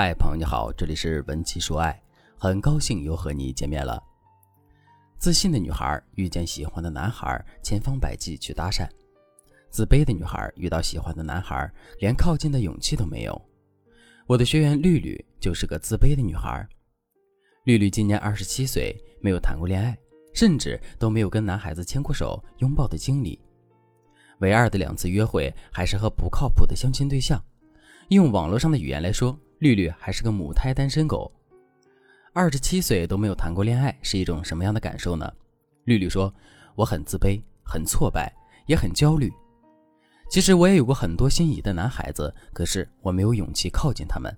[0.00, 2.00] 嗨，朋友你好，这里是文姬说爱，
[2.36, 4.00] 很高兴又和你见面了。
[5.18, 8.86] 自信的女孩遇见喜欢的男孩，千方百计去搭讪；
[9.70, 11.68] 自卑的女孩遇到喜欢的男孩，
[11.98, 13.42] 连靠近的勇气都没有。
[14.28, 16.64] 我的学员绿绿就是个自卑的女孩。
[17.64, 19.98] 绿绿今年二十七岁，没有谈过恋爱，
[20.32, 23.36] 甚至都没有跟男孩子牵过手、拥抱的经历。
[24.38, 27.42] 唯二的两次约会，还是和不靠谱的相亲对象。
[28.10, 29.36] 用网络上的语言来说。
[29.58, 31.30] 绿绿还是个母胎单身狗，
[32.32, 35.28] 二十七岁都没有谈过恋爱，是一种什么样的感受呢？
[35.84, 36.32] 绿绿说
[36.76, 38.32] ：“我很自卑，很挫败，
[38.66, 39.32] 也很焦虑。
[40.30, 44.32] 其实我也有过很多心仪的男孩子，可是我没有勇气靠近他们，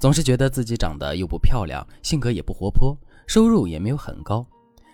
[0.00, 2.96] 总是觉得自己长得又不漂亮，性格也不活泼，
[3.28, 4.44] 收入也没有很高，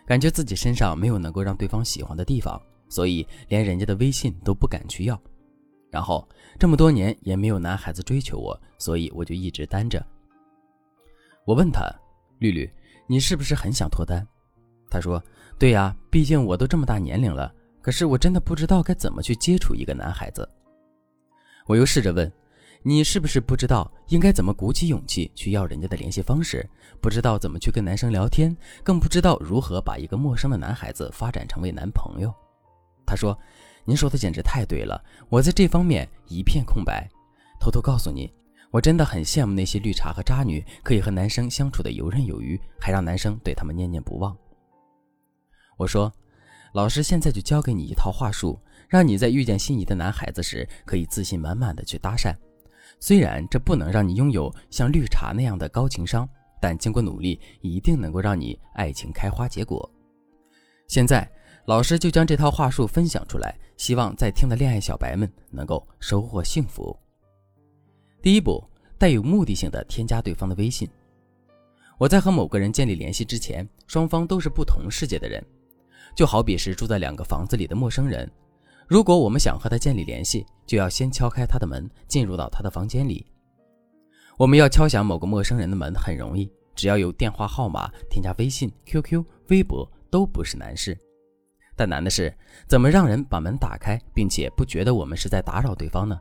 [0.05, 2.60] 感觉自己身上没有能够让对方喜欢的地方，
[2.91, 5.19] 所以连人家的微信都不敢去要。”
[5.98, 6.25] 然后
[6.61, 10.01] 这么多年也没有男孩子追求我，所以我就一直单着。
[11.45, 11.93] 我问他
[12.38, 12.71] ：“绿绿，
[13.09, 14.24] 你是不是很想脱单？”
[14.88, 15.21] 他说
[15.59, 20.49] ：“对呀，毕竟我都这么大年龄了，可是我真的不知道该怎么去接触一个男孩子。”
[21.66, 22.32] 我又试着问
[22.85, 26.65] ：“你是不是不知道应该怎么鼓起勇气去要人家的联系方式？
[27.01, 32.32] 不知道怎么去跟男生聊天，更不知道如何把一个陌生的男孩子发展成为男朋友？”
[33.04, 33.37] 他说。
[33.89, 37.09] 您说的简直太对了，我在这方面一片空白。
[37.59, 38.31] 偷偷告诉你，
[38.71, 44.37] 我真的很羡慕那些绿茶和渣女，可以和男生相处的游刃有余，还让男生对他们念念不忘。
[45.79, 46.13] 我说，
[46.75, 52.35] 老师现在就教给你一套话术，让你在遇见心仪的男孩子时，可以自信满满的去搭讪。
[53.01, 56.29] 虽然这不能让你拥有像绿茶那样的高情商，
[56.61, 59.91] 但经过努力，一定能够让你爱情开花结果。
[60.89, 61.27] 现在。
[61.65, 66.94] 老师就将这套话术分享出来，希望在听的恋爱小白们能够收获幸福。
[68.20, 68.62] 第一步，
[68.98, 70.87] 带有目的性的添加对方的微信。
[71.97, 75.42] 我在和某个人建立联系之前，双方都是不同世界的人，
[76.14, 78.28] 就好比是住在两个房子里的陌生人。
[78.88, 83.24] 如果我们想和他建立联系，就要先敲开他的门，进入到他的房间里。
[84.36, 90.98] 我们要敲响某个陌生人的门很容易，只要有电话号码，添加微信、QQ、微博都不是难事。
[91.78, 92.34] 但难的是，
[92.66, 96.21] 怎么让人把门打开，并且不觉得我们是在打扰对方呢？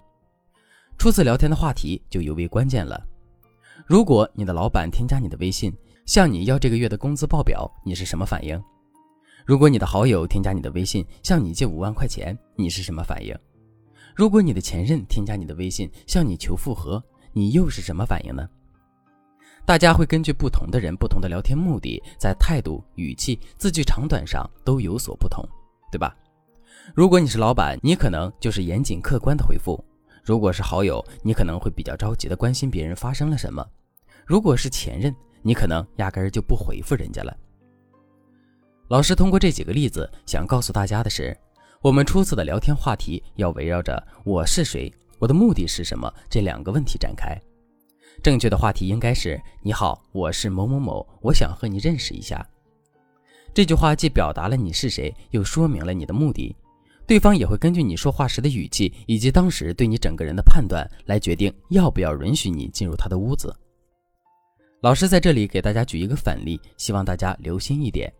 [0.99, 3.03] 初次聊天的话题就尤为关键了。
[3.87, 5.75] 如果你的老板添加你的微信，
[6.05, 8.61] 向你要这个月的工资报表，你是什么反应？
[9.47, 13.35] 如果你的好友添加你的微信，向你借五万块钱，你是什么反应？
[14.15, 17.03] 如果你的前任添加你的微信，向你求复合，
[17.33, 18.47] 你又是什么反应呢？
[19.67, 25.45] 大家会根据不同的人、不同的聊天目的，在态度、语气、字句长短上都有所不同，
[25.91, 26.15] 对吧？
[26.95, 29.75] 如果你是老板，你可能就是严谨客观的回复；
[30.23, 33.61] 如果是好友，你可能会比较着急的关心别人发生了什么；
[34.25, 37.35] 如果是前任，你可能压根儿就不回复人家了。
[38.87, 41.37] 老师通过这几个例子，想告诉大家的是，
[41.81, 44.89] 我们初次的聊天话题要围绕着“我是谁，
[45.19, 47.37] 我的目的是什么”这两个问题展开。
[48.23, 52.45] 正确的话题应该是：“你好，我是某某某，我想和你认识一下。”
[53.53, 56.55] 这句话既表达了你是谁，又说明了你的目的。
[57.05, 63.55] 对方也会根据你说话时的语气以及当时对你整个人的判断来决定要不要允许你进入他的屋子。
[64.81, 68.11] 老师在这里给大家举一个反例，希望大家留心一点。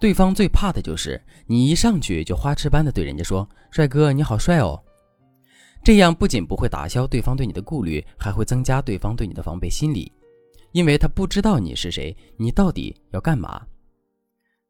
[0.00, 4.80] 对方最怕的就是你一上去就花痴般的对人家说：“帅哥，你好帅哦。”
[5.84, 10.10] 这样不仅不会打消对方对你的顾虑，还会增加对方对你的防备心理，
[10.72, 13.60] 因为他不知道你是谁，你到底要干嘛。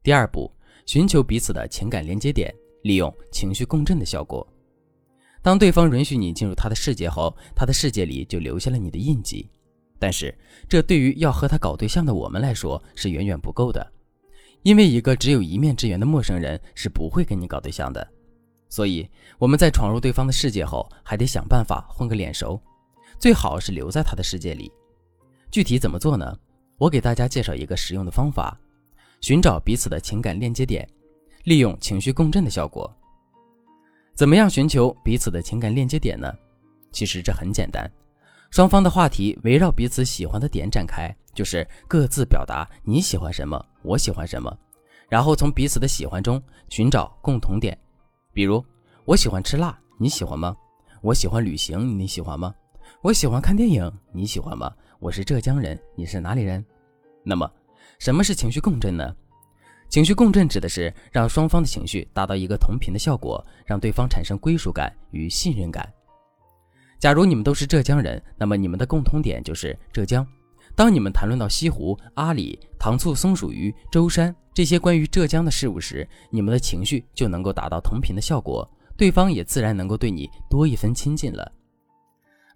[0.02, 0.50] 第二步，
[0.86, 2.52] 寻求彼此的情感连接点，
[2.82, 4.44] 利用情绪共振的效果。
[5.41, 9.48] 当对方允许你进入他的世界后，他的世界里就留下了你的印记。
[10.00, 10.36] 但是，
[10.69, 13.86] 这对于要和他搞对象的我们来说是远远不够的，
[14.64, 18.04] 因为一个只有一面之缘的陌生人是不会跟你搞对象的。
[18.74, 19.08] 所以
[19.38, 22.60] 我们在闯入对方的世界后，还得想办法混个脸熟，
[23.20, 24.69] 最好是留在他的世界里。
[25.49, 26.37] 具体怎么做呢？
[26.76, 28.58] 我给大家介绍一个实用的方法：
[29.20, 30.84] 寻找彼此的情感链接点，
[31.44, 32.93] 利用情绪共振的效果。
[34.12, 36.34] 怎么样寻求彼此的情感链接点呢？
[36.90, 37.88] 其实这很简单，
[38.50, 44.52] 双方的话题围绕彼此喜欢的点展开，就是各自表达你喜欢什么，我喜欢什么，
[45.08, 47.78] 然后从彼此的喜欢中寻找共同点。
[48.34, 48.62] 比如，
[49.04, 50.56] 我喜欢吃辣，你喜欢吗？
[51.02, 52.52] 我喜欢旅行，你喜欢吗？
[53.00, 54.75] 我喜欢看电影，你喜欢吗？
[54.98, 56.62] 我是浙江人，你是哪里人？
[57.22, 57.48] 那么，
[58.00, 59.14] 什么是情绪共振呢？
[59.88, 65.88] 情绪共振指的是让双方的情绪达到一个同频的效果，让对方产生归属感与信任感。
[66.98, 70.26] 假如你们都是浙江人，那么你们的共同点就是浙江。
[70.75, 81.52] 当你们谈论到西湖、阿里、糖醋松鼠鱼、舟山这些关于浙江的事物时，你们的情绪就能够达到同频的效果，对方也自然能够对你多一分亲近了。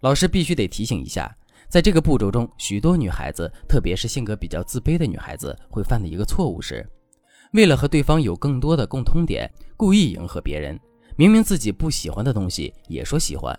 [0.01, 1.33] 老师必须得提醒一下，
[1.69, 6.85] 在这个步骤中，许多女孩子，特别是性格比较自卑的女孩子，会犯的一个错误是，
[7.53, 10.79] 为了和对方有更多的共通点，故意迎合别人，
[11.15, 13.57] 明明自己不喜欢的东西也说喜欢。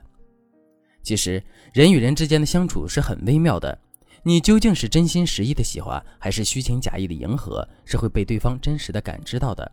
[1.02, 1.42] 其实，
[1.72, 3.78] 人与人之间的相处是很微妙的。
[4.22, 9.70] 你究竟是真心实意的喜欢，还是虚情假意的迎合，是会被对方真实的感知到的。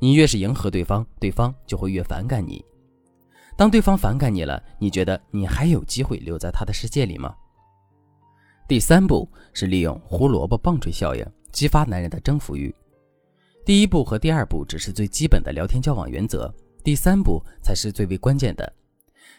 [0.00, 2.64] 你越是迎合对方，对方就会越反感你。
[3.56, 7.34] 当对方反感你了，你觉得你还有机会留在他的世界里吗？
[8.66, 12.74] 第三步是利用胡萝卜棒槌效应，激发男人的征服欲。
[13.64, 18.70] 第一步和第二步只是最基本的聊天交往原则，第三步才是最为关键的，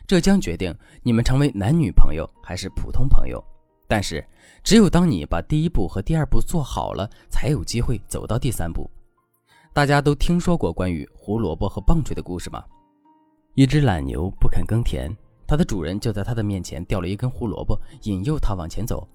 [0.07, 0.73] 这将决定
[1.03, 3.43] 你们成为男女朋友还是普通朋友。
[3.87, 4.25] 但是，
[4.63, 8.89] 只有当你把第一步和第二步做好了，才有机会走到第三步。
[9.73, 12.63] 大家都听说过关于胡萝卜和棒槌的故事吗？
[13.53, 15.15] 一只懒牛不肯耕田，
[15.47, 19.07] 它的主人就在它的面前掉了一根胡萝卜，引诱它往前走，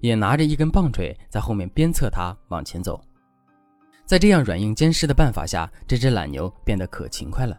[0.00, 3.00] 也拿着一根棒槌在后面鞭策它往前走。
[4.04, 7.58] 在这样软硬兼施的办法下，这只懒牛变得可勤快了。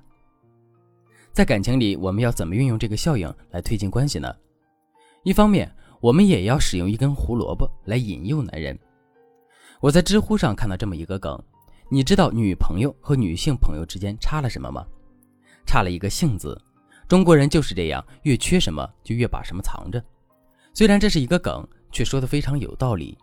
[1.31, 4.35] 在感情里，我们要怎么运用这个效应来推进关系呢？
[5.23, 8.77] 一方面，我们也要使用一根胡萝卜来引诱男人。
[9.81, 11.41] 我在知乎上看到这么一个梗，
[11.89, 14.85] 你知道女朋友和女性朋友之间差了什么吗？
[15.65, 16.59] 差了一个性字。
[17.07, 20.03] 中国人就是这样，越缺什么就越把什么藏着。
[20.73, 23.17] 虽然这是一个梗，却说的非常有道理。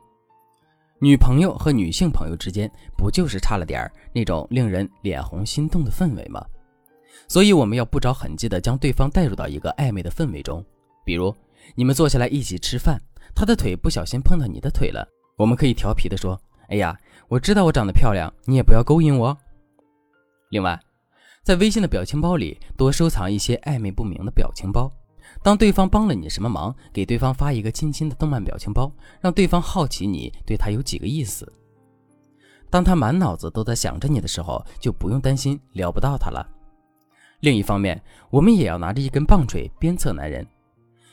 [0.98, 6.44] 女朋友和女性朋友之间不就是差了点那种令人脸红心动的氛围吗？
[7.28, 10.64] 所以我们要不着痕迹地将对方带入到一个暧昧的氛围中，
[11.04, 11.34] 比如。
[11.74, 13.00] 你们坐下来一起吃饭，
[13.34, 15.06] 他的腿不小心碰到你的腿了。
[15.36, 16.98] 我们可以调皮的说：“哎呀，
[17.28, 19.36] 我知道我长得漂亮，你也不要勾引我。”
[20.50, 20.80] 另外，
[21.42, 24.90] 在微信的表情包里多收藏一些暧昧不明的表情包。
[25.42, 28.90] 当对方帮了你什么忙，给对方发一个亲亲的动漫表情包，
[29.20, 31.52] 让对方好奇你对他有几个意思。
[32.70, 36.46] 当他满脑子都在想着你的时候，就不用担心撩不到他了。
[37.40, 40.46] 另一方面，我们也要拿着一根棒槌鞭策男人。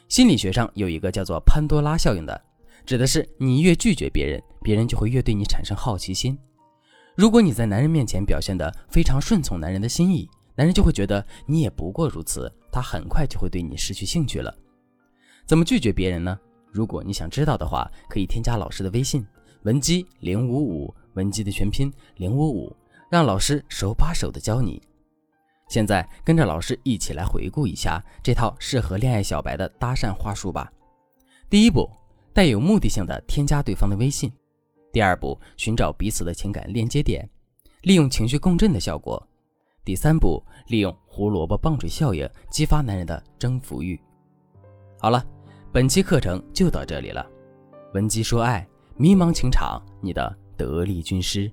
[0.09, 2.39] 心理学上有一个叫做潘多拉效应的，
[2.85, 6.37] 指的是你越拒绝别人，别人就会越对你产生好奇心。
[7.15, 14.53] 如果你在男人面前表现得非常顺从男人的心意，男人就会觉得你也不过如此，他很快就会对你失去兴趣了。
[15.45, 16.37] 怎么拒绝别人呢？
[16.71, 19.25] 如果你想知道的话，可以添加老师的微信
[19.63, 22.75] 文姬零五五，文姬的全拼零五五，
[23.09, 24.81] 让老师手把手的教你。
[25.69, 30.71] 现在跟着老师一起来回顾一下这套适合恋爱小白的搭讪话术吧。
[31.49, 31.89] 第一步，
[32.33, 34.29] 带有目的性的添加对方的微信；
[34.91, 37.27] 第二步，寻找彼此的情感链接点，
[37.81, 39.17] 利用情绪共振的效果；
[39.83, 43.99] 第三步，利用胡萝卜棒槌效应激发男人的征服欲。
[44.99, 45.25] 好了，
[45.71, 47.25] 本期课程就到这里了。
[47.93, 51.51] 文姬说爱，迷茫情场，你的得力军师。